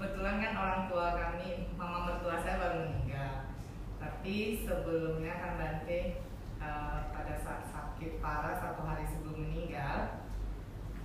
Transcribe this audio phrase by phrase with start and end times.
[0.00, 3.52] kebetulan kan orang tua kami, mama mertua saya baru meninggal.
[4.00, 6.24] Tapi sebelumnya kan Bante
[6.56, 10.24] uh, pada saat sakit parah satu hari sebelum meninggal,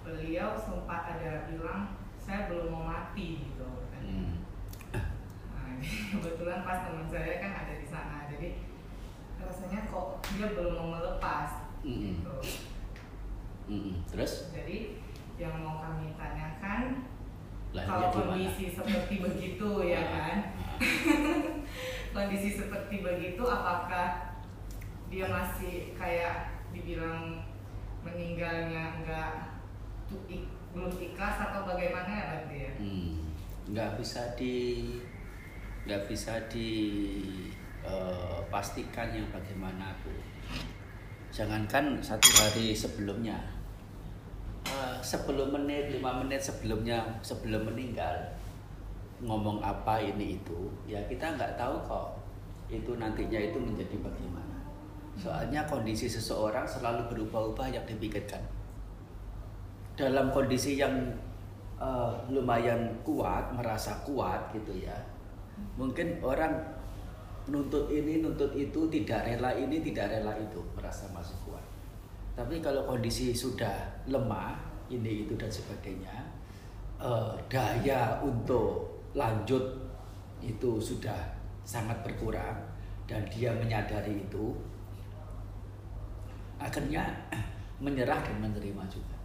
[0.08, 3.68] beliau sempat ada bilang saya belum mau mati gitu.
[3.92, 4.48] Hmm.
[4.96, 5.76] Nah,
[6.16, 8.64] kebetulan pas teman saya kan ada di sana, jadi
[9.44, 11.68] rasanya kok dia belum mau melepas.
[11.84, 12.24] Mm-mm.
[12.24, 12.36] Gitu.
[13.68, 13.96] Mm-mm.
[14.08, 15.04] Terus Jadi
[15.36, 16.85] yang mau kami tanyakan
[17.96, 18.28] kalau di mana?
[18.36, 20.38] kondisi seperti begitu ya kan
[22.16, 24.36] kondisi seperti begitu apakah
[25.08, 27.40] dia masih kayak dibilang
[28.04, 29.56] meninggalnya enggak
[30.12, 30.20] tuh
[30.76, 32.72] belum ikhlas atau bagaimana ya Bante ya?
[32.76, 33.32] Hmm,
[33.72, 34.56] nggak bisa di
[35.88, 36.70] nggak bisa di
[37.88, 40.12] eh, pastikan yang bagaimana aku
[41.32, 43.55] jangankan satu hari sebelumnya
[45.00, 48.16] Sepuluh menit lima menit sebelumnya sebelum meninggal
[49.24, 52.20] ngomong apa ini itu ya kita nggak tahu kok
[52.68, 54.60] itu nantinya itu menjadi bagaimana
[55.16, 58.44] soalnya kondisi seseorang selalu berubah-ubah yang dipikirkan
[59.96, 60.92] dalam kondisi yang
[61.80, 64.96] eh, lumayan kuat, merasa kuat gitu ya.
[65.80, 66.52] Mungkin orang
[67.48, 71.64] nuntut ini, nuntut itu, tidak rela ini, tidak rela itu, merasa masih kuat.
[72.36, 73.72] Tapi kalau kondisi sudah
[74.12, 74.60] lemah,
[74.92, 76.16] ini itu dan sebagainya,
[77.00, 79.64] eh, daya untuk lanjut
[80.44, 81.16] itu sudah
[81.64, 82.60] sangat berkurang
[83.08, 84.52] dan dia menyadari itu,
[86.60, 87.08] akhirnya
[87.84, 89.16] menyerah dan menerima juga.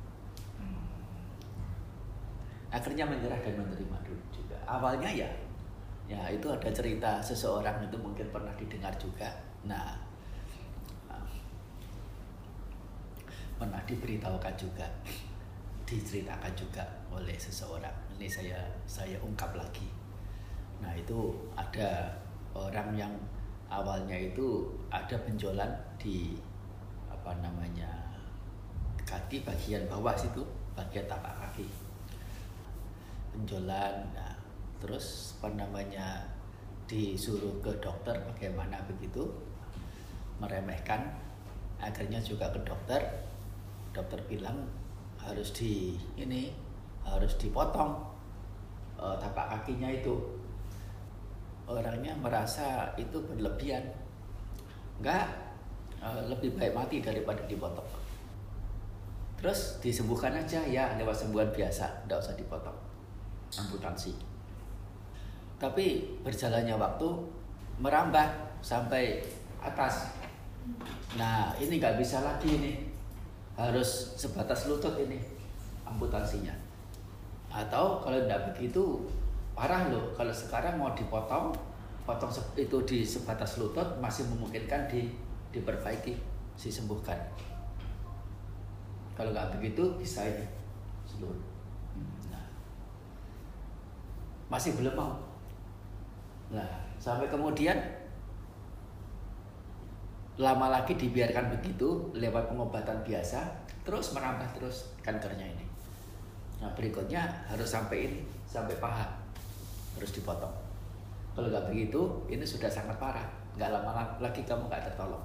[2.71, 4.55] Akhirnya menyerah dan menerima dulu juga.
[4.63, 5.27] Awalnya ya
[6.07, 9.27] ya itu ada cerita seseorang itu mungkin pernah didengar juga.
[9.67, 10.10] Nah
[13.61, 14.89] pernah diberitahukan juga
[15.85, 16.81] diceritakan juga
[17.13, 17.93] oleh seseorang.
[18.17, 18.57] Ini saya
[18.89, 19.85] saya ungkap lagi.
[20.81, 22.09] Nah itu ada
[22.57, 23.13] orang yang
[23.69, 25.69] awalnya itu ada benjolan
[26.01, 26.41] di
[27.13, 27.91] apa namanya
[29.05, 30.41] kaki bagian bawah situ
[30.73, 31.69] bagian tapak kaki.
[33.37, 34.33] Benjolan nah
[34.81, 36.25] terus apa namanya
[36.89, 39.29] disuruh ke dokter bagaimana begitu
[40.41, 41.13] meremehkan
[41.77, 42.99] akhirnya juga ke dokter
[43.91, 44.67] dokter bilang
[45.21, 46.51] harus di ini
[47.05, 47.99] harus dipotong
[48.97, 50.15] eh, tapak kakinya itu.
[51.71, 53.85] Orangnya merasa itu berlebihan.
[55.03, 55.27] Enggak
[56.03, 57.87] eh, lebih baik mati daripada dipotong.
[59.41, 62.79] Terus disembuhkan aja ya lewat sembuhan biasa tidak usah dipotong.
[63.57, 64.13] Amputasi.
[65.57, 67.09] Tapi berjalannya waktu
[67.81, 68.29] merambah
[68.61, 69.25] sampai
[69.61, 70.13] atas.
[71.17, 72.90] Nah ini nggak bisa lagi ini
[73.61, 75.21] harus sebatas lutut ini
[75.85, 76.57] amputasinya.
[77.53, 79.05] Atau kalau tidak begitu
[79.53, 80.17] parah loh.
[80.17, 81.53] Kalau sekarang mau dipotong,
[82.09, 85.13] potong itu di sebatas lutut masih memungkinkan di
[85.53, 86.17] diperbaiki,
[86.57, 87.19] disembuhkan.
[89.13, 90.47] Kalau nggak begitu bisa ini
[91.05, 91.45] seluruh.
[92.33, 92.47] Nah,
[94.49, 95.13] masih belum mau.
[96.55, 97.77] Nah, sampai kemudian
[100.41, 103.45] lama lagi dibiarkan begitu lewat pengobatan biasa,
[103.85, 105.67] terus menambah terus kankernya ini.
[106.65, 109.05] Nah, berikutnya harus sampai ini, sampai paha.
[110.01, 110.53] Harus dipotong.
[111.37, 112.01] Kalau nggak begitu,
[112.33, 113.29] ini sudah sangat parah.
[113.61, 115.25] Nggak lama la- lagi kamu nggak tertolong.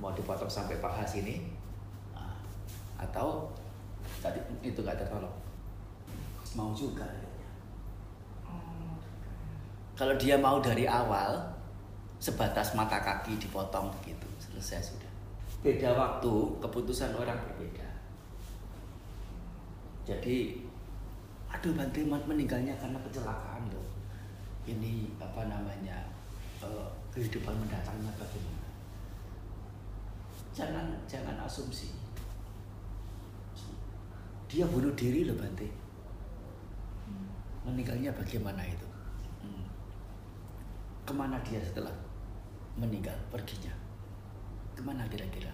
[0.00, 1.44] Mau dipotong sampai paha sini,
[2.16, 2.40] nah,
[2.96, 3.52] atau
[4.24, 5.32] tadi itu nggak tertolong.
[6.56, 7.04] Mau juga.
[8.48, 8.96] Oh,
[9.92, 11.53] Kalau dia mau dari awal
[12.22, 15.12] sebatas mata kaki dipotong begitu selesai sudah.
[15.64, 17.88] Beda waktu keputusan orang berbeda.
[20.04, 20.60] Jadi
[21.48, 23.88] aduh Bante Mat meninggalnya karena kecelakaan loh.
[24.68, 26.04] Ini apa namanya
[26.60, 28.68] eh, kehidupan mendatangnya bagaimana?
[30.52, 31.88] Jangan jangan asumsi.
[34.52, 35.66] Dia bunuh diri loh Bante.
[37.64, 38.84] Meninggalnya bagaimana itu?
[39.40, 39.64] Hmm.
[41.08, 42.03] Ke mana dia setelah
[42.78, 43.72] meninggal perginya?
[44.74, 45.50] Ke mana kira-kira?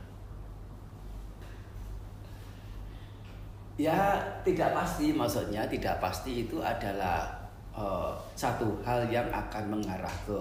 [3.80, 7.32] Ya tidak pasti, maksudnya tidak pasti itu adalah
[7.72, 10.36] eh, satu hal yang akan mengarah ke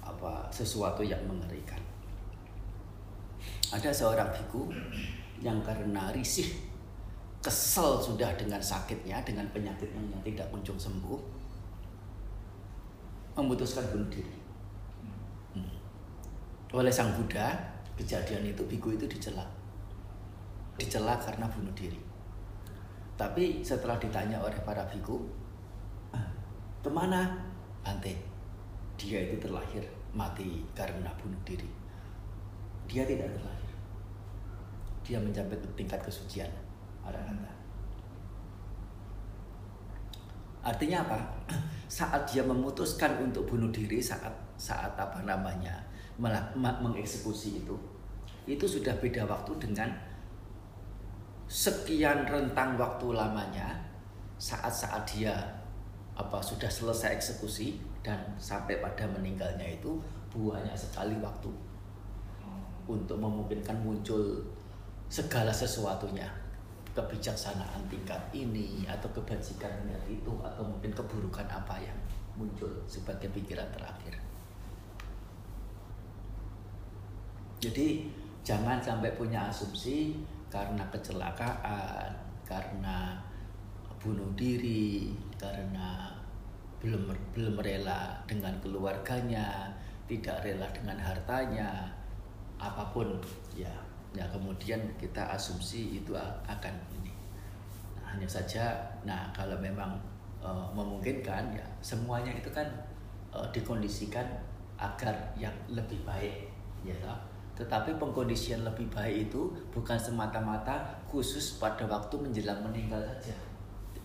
[0.00, 1.80] apa sesuatu yang mengerikan.
[3.72, 4.70] Ada seorang biku
[5.44, 6.48] yang karena risih,
[7.44, 11.20] kesel sudah dengan sakitnya, dengan penyakitnya yang tidak kunjung sembuh,
[13.36, 14.43] memutuskan bunuh diri.
[16.74, 17.54] Oleh sang Buddha,
[17.94, 19.46] kejadian itu biku itu dicela.
[20.74, 22.02] Dicela karena bunuh diri.
[23.14, 25.22] Tapi setelah ditanya oleh para biku,
[26.10, 26.26] "Ah,
[26.82, 27.30] ke mana?
[27.86, 28.18] Ante
[28.98, 31.70] dia itu terlahir mati karena bunuh diri.
[32.90, 33.74] Dia tidak terlahir.
[35.06, 36.50] Dia mencapai tingkat kesucian
[37.04, 37.52] ada kata.
[40.64, 41.18] Artinya apa?
[41.86, 45.74] Saat dia memutuskan untuk bunuh diri saat saat apa namanya
[46.54, 47.76] mengeksekusi itu
[48.44, 49.90] itu sudah beda waktu dengan
[51.48, 53.76] sekian rentang waktu lamanya
[54.38, 55.34] saat-saat dia
[56.14, 59.98] apa sudah selesai eksekusi dan sampai pada meninggalnya itu
[60.30, 61.50] banyak sekali waktu
[62.84, 64.44] untuk memungkinkan muncul
[65.08, 66.26] segala sesuatunya
[66.94, 69.70] kebijaksanaan tingkat ini atau kebajikan
[70.06, 71.98] itu atau mungkin keburukan apa yang
[72.38, 74.23] muncul sebagai pikiran terakhir.
[77.64, 78.04] Jadi
[78.44, 80.12] jangan sampai punya asumsi
[80.52, 82.12] karena kecelakaan,
[82.44, 83.16] karena
[83.96, 86.12] bunuh diri, karena
[86.84, 89.72] belum belum rela dengan keluarganya,
[90.04, 91.88] tidak rela dengan hartanya,
[92.60, 93.16] apa pun
[93.56, 93.72] ya.
[94.14, 96.14] Ya kemudian kita asumsi itu
[96.46, 97.10] akan ini.
[97.98, 99.98] Nah, hanya saja, nah kalau memang
[100.38, 102.62] e, memungkinkan ya semuanya itu kan
[103.34, 104.22] e, dikondisikan
[104.78, 106.46] agar yang lebih baik,
[106.86, 106.94] ya
[107.54, 113.34] tetapi pengkondisian lebih baik itu bukan semata-mata khusus pada waktu menjelang meninggal saja.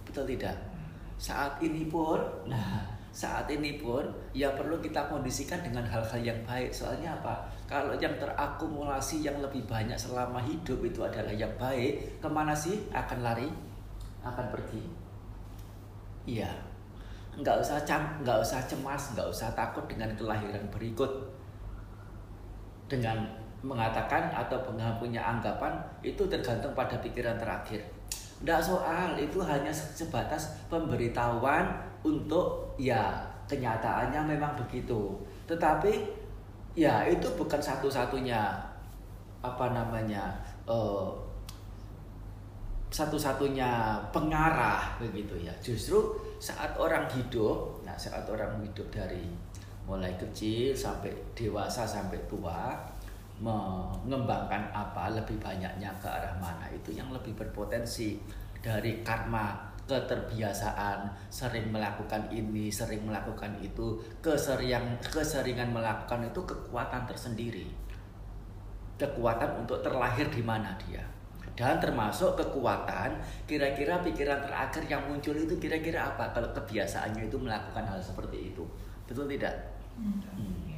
[0.05, 0.53] Betul tidak?
[1.17, 4.05] Saat ini pun, nah saat ini pun
[4.37, 6.69] ya perlu kita kondisikan dengan hal-hal yang baik.
[6.69, 7.41] Soalnya apa?
[7.65, 12.85] Kalau yang terakumulasi yang lebih banyak selama hidup itu adalah yang baik, ke mana sih
[12.93, 13.49] akan lari?
[14.21, 14.81] Akan pergi?
[16.29, 16.53] Iya.
[17.33, 21.09] Nggak usah cam, nggak usah cemas, nggak usah takut dengan kelahiran berikut
[22.89, 23.23] dengan
[23.61, 24.57] mengatakan atau
[24.97, 27.83] punya anggapan itu tergantung pada pikiran terakhir.
[28.39, 33.19] Tidak soal, itu hanya sebatas pemberitahuan untuk ya
[33.51, 35.19] kenyataannya memang begitu.
[35.43, 35.91] Tetapi
[36.73, 38.39] ya itu bukan satu-satunya
[39.43, 41.11] apa namanya uh,
[42.89, 45.53] satu-satunya pengarah begitu ya.
[45.59, 49.27] Justru saat orang hidup, nah saat orang hidup dari
[49.89, 52.77] mulai kecil sampai dewasa sampai tua,
[53.41, 58.21] mengembangkan apa lebih banyaknya ke arah mana itu yang lebih berpotensi.
[58.61, 59.57] Dari karma
[59.89, 67.65] keterbiasaan sering melakukan ini sering melakukan itu keseringan keseringan melakukan itu kekuatan tersendiri.
[69.01, 71.01] Kekuatan untuk terlahir di mana dia.
[71.55, 76.31] Dan termasuk kekuatan kira-kira pikiran terakhir yang muncul itu kira-kira apa?
[76.31, 78.63] Kalau kebiasaannya itu melakukan hal seperti itu
[79.09, 79.53] betul tidak
[79.97, 80.21] hmm.
[80.37, 80.69] Hmm.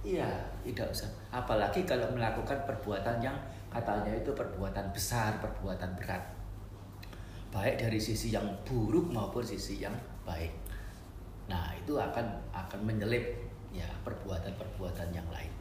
[0.00, 0.28] Iya,
[0.64, 1.12] tidak usah.
[1.28, 3.36] Apalagi kalau melakukan perbuatan yang
[3.68, 6.24] katanya itu perbuatan besar, perbuatan berat.
[7.52, 9.92] Baik dari sisi yang buruk maupun sisi yang
[10.24, 10.48] baik.
[11.52, 13.44] Nah, itu akan akan menyelip
[13.76, 15.52] ya perbuatan-perbuatan yang lain.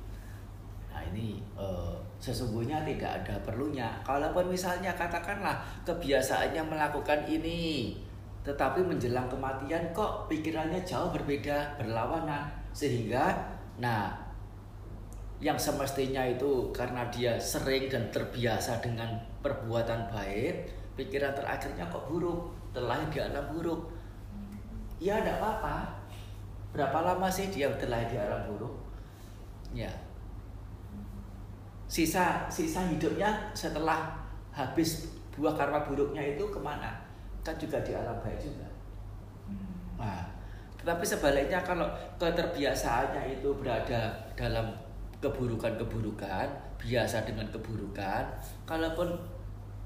[0.88, 3.92] Nah, ini eh, sesungguhnya tidak ada perlunya.
[4.08, 7.92] Kalaupun misalnya katakanlah kebiasaannya melakukan ini,
[8.44, 13.36] tetapi menjelang kematian kok pikirannya jauh berbeda, berlawanan sehingga
[13.80, 14.30] nah
[15.40, 19.08] yang semestinya itu karena dia sering dan terbiasa dengan
[19.40, 20.68] perbuatan baik,
[21.00, 23.88] pikiran terakhirnya kok buruk, terlahir di alam buruk.
[25.00, 25.96] Ya tidak apa-apa.
[26.76, 28.76] Berapa lama sih dia terlahir di alam buruk?
[29.72, 29.90] Ya.
[31.88, 34.12] Sisa sisa hidupnya setelah
[34.52, 36.99] habis buah karma buruknya itu ke mana?
[37.46, 38.68] Kan juga di alam baik juga.
[40.00, 40.24] Nah,
[40.80, 44.72] tetapi sebaliknya kalau keterbiasaannya itu berada dalam
[45.20, 46.48] keburukan-keburukan,
[46.80, 48.24] biasa dengan keburukan,
[48.64, 49.20] kalaupun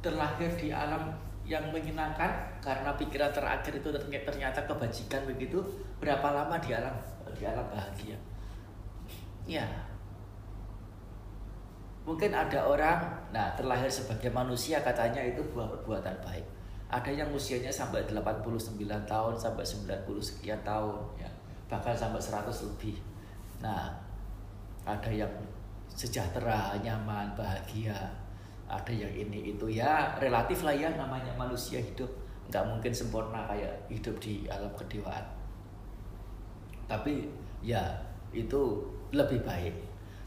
[0.06, 1.10] terlahir di alam
[1.44, 3.90] yang menyenangkan karena pikiran terakhir itu
[4.24, 5.60] ternyata kebajikan begitu,
[5.98, 6.94] berapa lama di alam
[7.34, 8.16] di alam bahagia?
[9.50, 9.66] Ya.
[12.06, 13.00] Mungkin ada orang,
[13.34, 16.46] nah terlahir sebagai manusia katanya itu buah perbuatan baik.
[16.94, 21.30] Ada yang usianya sampai 89 tahun sampai 90 sekian tahun ya.
[21.66, 23.02] Bahkan sampai 100 lebih.
[23.66, 23.90] Nah,
[24.86, 25.32] ada yang
[25.90, 27.98] sejahtera, nyaman, bahagia,
[28.70, 32.10] ada yang ini itu ya relatif lah ya namanya manusia hidup
[32.50, 35.24] nggak mungkin sempurna kayak hidup di alam kedewaan.
[36.86, 37.26] Tapi
[37.64, 37.82] ya
[38.36, 38.84] itu
[39.16, 39.74] lebih baik.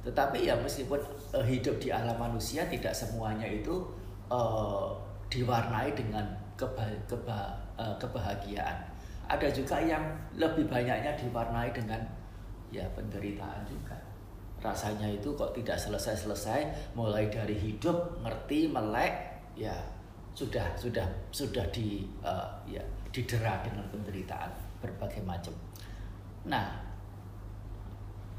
[0.07, 0.99] Tetapi ya meskipun
[1.35, 3.83] uh, hidup di alam manusia tidak semuanya itu
[4.31, 4.95] uh,
[5.29, 6.25] diwarnai dengan
[6.57, 8.77] keba keba uh, kebahagiaan.
[9.27, 10.03] Ada juga yang
[10.39, 12.01] lebih banyaknya diwarnai dengan
[12.71, 14.07] ya penderitaan juga
[14.65, 19.13] rasanya itu kok tidak selesai-selesai mulai dari hidup ngerti melek
[19.55, 19.77] ya
[20.35, 22.81] sudah sudah sudah di uh, ya
[23.15, 24.53] didera dengan penderitaan
[24.85, 25.55] berbagai macam.
[26.45, 26.77] Nah,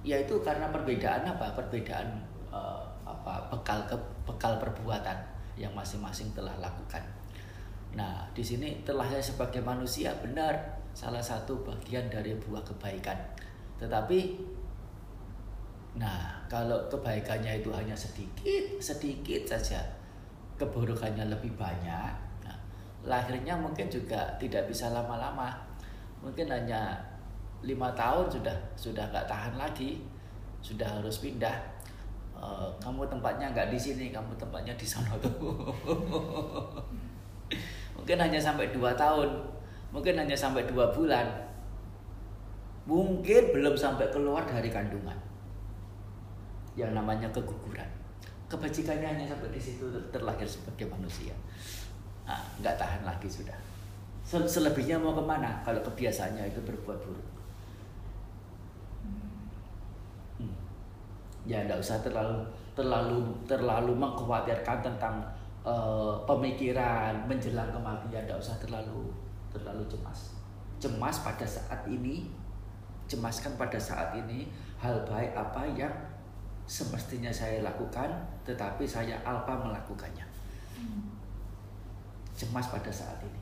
[0.05, 1.57] yaitu karena perbedaan apa?
[1.57, 2.21] Perbedaan
[2.53, 3.49] uh, apa?
[3.49, 3.97] Bekal ke
[4.29, 5.17] bekal perbuatan
[5.57, 7.01] yang masing-masing telah lakukan.
[7.97, 10.53] Nah, di sini telah sebagai manusia benar
[10.93, 13.17] salah satu bagian dari buah kebaikan.
[13.81, 14.37] Tetapi
[15.97, 19.81] nah, kalau kebaikannya itu hanya sedikit, sedikit saja,
[20.61, 22.13] keburukannya lebih banyak,
[22.45, 22.57] nah,
[23.01, 25.57] lahirnya mungkin juga tidak bisa lama-lama.
[26.21, 27.01] Mungkin hanya
[27.65, 30.05] lima tahun sudah sudah nggak tahan lagi,
[30.61, 31.57] sudah harus pindah.
[32.37, 35.33] Uh, kamu tempatnya nggak di sini, kamu tempatnya di sana tuh.
[38.07, 39.27] mungkin hanya sampai dua tahun.
[39.91, 41.27] Mungkin hanya sampai dua bulan.
[42.87, 45.19] Mungkin belum sampai keluar dari kandungan.
[46.79, 47.83] Yang namanya keguguran.
[48.47, 51.35] Kebajikannya hanya sampai di situ terlahir sebagai manusia.
[52.23, 53.59] Nah, nggak tahan lagi sudah.
[54.23, 55.59] Selebihnya mau ke mana?
[55.67, 57.27] Kalau kebiasaannya itu berbuat buruk.
[60.39, 60.55] Hmm.
[61.43, 62.39] ya nggak usah terlalu
[62.71, 65.27] terlalu terlalu mengkhawatirkan tentang
[65.67, 69.11] uh, pemikiran menjelang kematian tidak usah terlalu
[69.51, 70.31] terlalu cemas.
[70.79, 72.31] Cemas pada saat ini
[73.07, 75.91] cemaskan pada saat ini hal baik apa yang
[76.67, 78.07] semestinya saya lakukan
[78.47, 80.23] tetapi saya alpa melakukannya.
[82.37, 83.41] Cemas pada saat ini.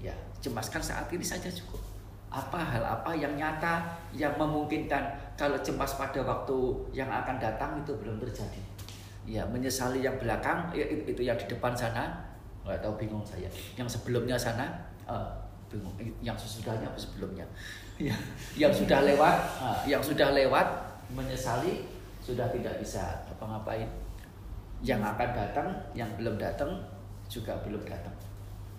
[0.00, 1.82] Ya cemaskan saat ini saja cukup.
[2.30, 3.82] Apa hal apa yang nyata
[4.14, 5.02] yang memungkinkan
[5.34, 6.56] kalau cemas pada waktu
[6.94, 8.69] yang akan datang itu belum terjadi
[9.28, 12.08] ya menyesali yang belakang ya, itu yang di depan sana.
[12.64, 13.48] Nggak tahu bingung saya.
[13.76, 14.68] Yang sebelumnya sana
[15.08, 15.28] uh,
[15.72, 15.92] bingung.
[16.20, 17.44] Yang sesudahnya apa sebelumnya?
[18.00, 18.16] Ya
[18.56, 20.66] yang sudah lewat uh, yang sudah lewat
[21.12, 21.84] menyesali
[22.24, 23.88] sudah tidak bisa apa ngapain.
[24.80, 26.80] Yang akan datang yang belum datang
[27.28, 28.12] juga belum datang.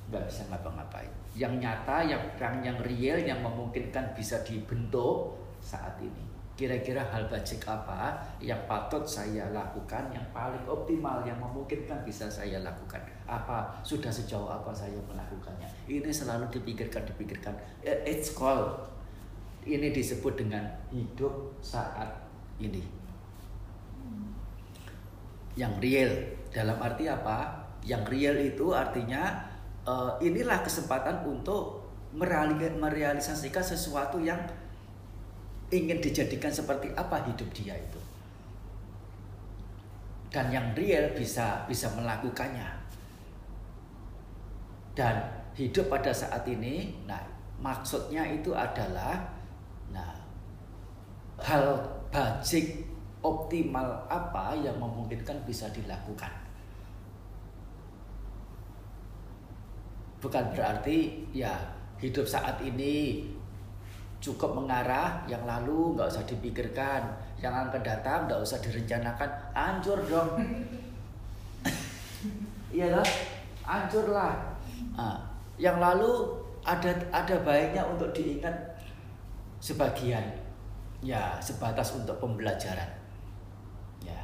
[0.10, 1.12] Nggak bisa ngapa-ngapain.
[1.38, 6.31] Yang nyata yang yang yang real yang memungkinkan bisa dibentuk saat ini
[6.62, 12.62] kira-kira hal bajik apa yang patut saya lakukan yang paling optimal yang memungkinkan bisa saya
[12.62, 13.02] lakukan?
[13.26, 15.66] Apa sudah sejauh apa saya melakukannya?
[15.90, 17.58] Ini selalu dipikirkan dipikirkan.
[17.82, 18.78] Eh, it's called
[19.66, 22.30] ini disebut dengan hidup saat
[22.62, 22.86] ini.
[25.58, 26.12] Yang real.
[26.54, 27.58] Dalam arti apa?
[27.82, 29.50] Yang real itu artinya
[29.90, 31.82] uh, inilah kesempatan untuk
[32.14, 34.38] merealisasikan sesuatu yang
[35.72, 38.02] ingin dijadikan seperti apa hidup dia itu.
[40.32, 42.68] Dan yang real bisa bisa melakukannya.
[44.92, 45.16] Dan
[45.56, 47.20] hidup pada saat ini nah
[47.60, 49.20] maksudnya itu adalah
[49.92, 50.12] nah
[51.40, 51.80] hal
[52.12, 52.84] bajik
[53.24, 56.32] optimal apa yang memungkinkan bisa dilakukan.
[60.22, 61.56] Bukan berarti ya
[61.98, 63.26] hidup saat ini
[64.22, 67.02] cukup mengarah yang lalu nggak usah dipikirkan
[67.42, 70.32] yang akan datang nggak usah direncanakan hancur dong.
[72.72, 73.10] Iya lah
[73.68, 74.32] hancur lah.
[74.96, 75.20] Nah,
[75.60, 78.54] yang lalu ada ada baiknya untuk diingat
[79.60, 80.24] sebagian.
[81.04, 82.88] Ya sebatas untuk pembelajaran.
[84.06, 84.24] Ya.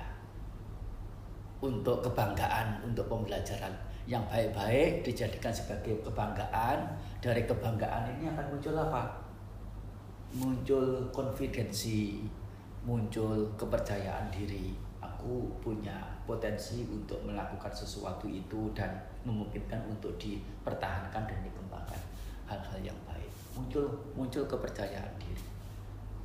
[1.59, 3.75] Untuk kebanggaan untuk pembelajaran.
[4.07, 6.87] Yang baik-baik dijadikan sebagai kebanggaan.
[7.19, 9.26] Dari kebanggaan ini akan muncul apa
[10.35, 12.27] muncul konfidensi,
[12.83, 14.75] muncul kepercayaan diri.
[14.99, 15.95] Aku punya
[16.27, 18.91] potensi untuk melakukan sesuatu itu dan
[19.23, 22.01] memungkinkan untuk dipertahankan dan dikembangkan
[22.47, 23.31] hal-hal yang baik.
[23.55, 25.45] Muncul muncul kepercayaan diri.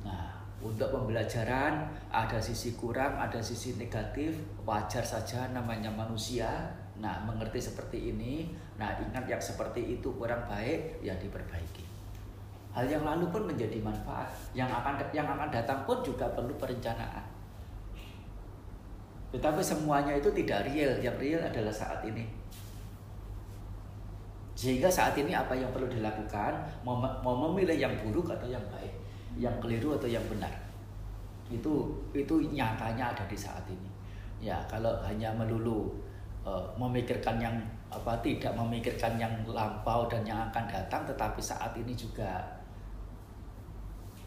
[0.03, 4.35] Nah, untuk pembelajaran ada sisi kurang, ada sisi negatif,
[4.67, 6.47] wajar saja namanya manusia.
[6.99, 11.82] Nah, mengerti seperti ini, nah ingat yang seperti itu kurang baik ya diperbaiki
[12.73, 14.27] hal yang lalu pun menjadi manfaat.
[14.57, 17.23] Yang akan yang akan datang pun juga perlu perencanaan.
[19.29, 20.93] Tetapi semuanya itu tidak real.
[21.01, 22.25] Yang real adalah saat ini.
[24.53, 26.53] Sehingga saat ini apa yang perlu dilakukan?
[26.85, 27.01] Mau,
[27.49, 28.93] memilih yang buruk atau yang baik?
[29.37, 30.53] Yang keliru atau yang benar?
[31.49, 33.89] Itu itu nyatanya ada di saat ini.
[34.37, 35.89] Ya kalau hanya melulu
[36.45, 37.57] uh, memikirkan yang
[37.89, 42.41] apa tidak memikirkan yang lampau dan yang akan datang tetapi saat ini juga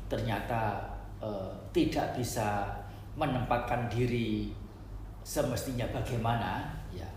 [0.06, 0.82] ternyata
[1.18, 2.70] uh, tidak bisa
[3.18, 4.54] menempatkan diri
[5.26, 7.08] semestinya bagaimana ya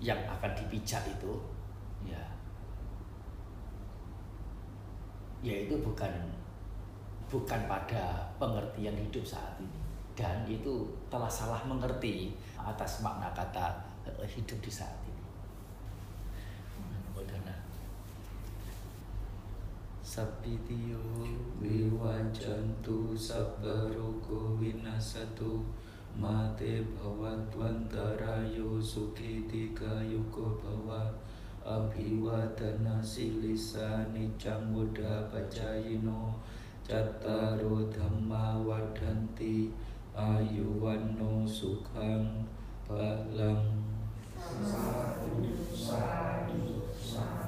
[0.00, 1.32] yang akan dipijak itu
[2.08, 2.22] ya.
[5.44, 6.12] Yaitu bukan
[7.28, 9.80] bukan pada pengertian hidup saat ini.
[10.14, 13.76] Dan itu telah salah mengerti atas makna kata
[14.08, 14.96] uh, hidup di saat
[20.04, 21.00] Sapitiyo
[21.60, 25.64] vivajantu sabbaroko vinasatu.
[26.20, 31.08] Mate bhavatvantarayo sukhitika yuko bhava.
[31.64, 36.36] Abhivatana silisa nicang buddha pacayino
[36.84, 39.72] cattaro dhamma vadanti
[40.12, 42.44] ayuwanno sukhang
[42.84, 43.80] balang
[44.36, 47.43] sadu sadu sadu